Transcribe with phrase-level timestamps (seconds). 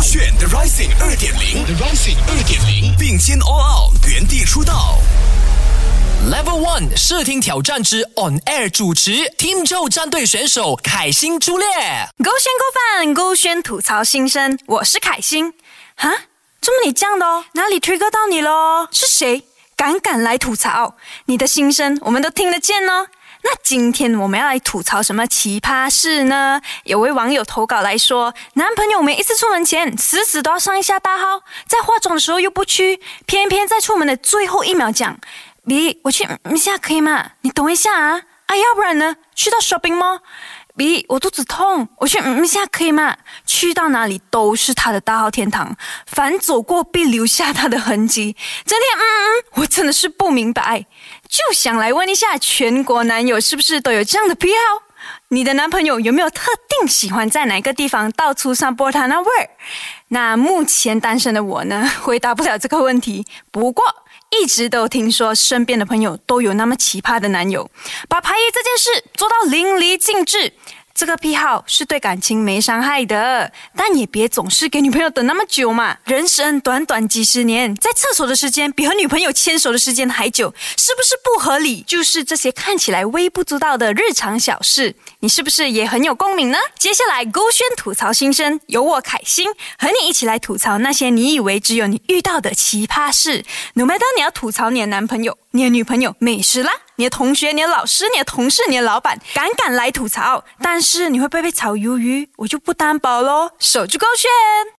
[0.00, 4.96] 勾选 The Rising 二点零，The Rising 二点零，并肩 All Out，原地出道。
[6.26, 11.66] Level One 视听挑战之 On Air 主持 Team Joe 战队选手凯欣朱烈。
[12.24, 15.52] 勾选勾饭，勾选吐槽新生，我是凯欣。
[15.96, 16.08] 哈，
[16.62, 17.44] 怎么你这样的哦？
[17.52, 18.88] 哪里 trigger 到你喽？
[18.90, 19.44] 是谁？
[19.76, 20.96] 敢敢来吐槽？
[21.26, 23.06] 你的心声我们都听得见哦。
[23.42, 26.60] 那今天我们要来吐槽什么奇葩事呢？
[26.84, 35.18] 有位网友投稿来说，男朋友每一次出门前死死都要上一下大号，在化妆的时候又不去，偏偏在出门的最后一秒讲
[35.66, 37.32] ：“B，我去一下可以吗？
[37.40, 38.22] 你等一下啊！
[38.46, 39.16] 啊，要不然呢？
[39.34, 40.20] 去到 shopping mall？”
[40.76, 43.16] B，我肚子痛，我去嗯一下可以吗？
[43.44, 48.36] 去到哪里都是他的大号天堂，凡走过必留下他的痕迹。
[48.64, 50.86] 整天嗯嗯，我真的是不明白，
[51.28, 54.82] 就想来问一下全国男友是不是都有这样的癖好？
[55.28, 59.50] 你的男朋友有没有特定喜欢在哪个地方到处散播他那味儿？
[60.08, 63.26] 那目前单身的我呢， 回答不了这个问题。
[63.50, 63.84] 不过。
[64.32, 67.68] 一直都听说身边的朋友都有那么奇葩的男友，
[68.08, 70.52] 把排异这件事做到淋漓尽致。
[71.00, 75.96] 这个癖好是对感情没伤害的，但也别总是给女朋友等那么久嘛。
[76.04, 81.80] 人生短短几十年，在厕所的时间比和女朋友牵手的时间还久，是不是不合理？
[81.86, 86.58] 就是这些看起来微不足道的日常小事，你是不是也很有共鸣呢？
[86.78, 89.48] 接下来勾选吐槽新生，由我凯欣
[89.78, 93.42] 和你一起来吐槽那些你以为只有你遇到的奇葩事。
[93.72, 96.70] No matter 你要吐槽你的男朋友、你的女朋友、美食啦。
[97.00, 103.52] 你的同学、你的老师、你的同事、你的老板，敢敢来吐槽，但是你会被被炒鱿鱼，我就不担保喽。
[103.58, 104.28] 守住勾选。